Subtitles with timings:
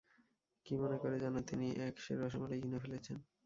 [0.65, 3.17] কি মনে করে যেন তিনি এক সের রসমালাই কিনে ফেলেছেন।